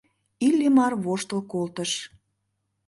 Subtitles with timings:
[0.47, 1.91] Иллимар воштыл колтыш.